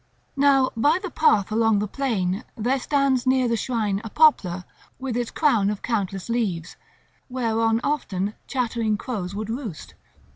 [0.35, 4.63] Now by the path along the plain there stands near the shrine a poplar
[4.97, 6.75] with its crown of countless leaves,
[7.29, 9.93] whereon often chattering crows would roost.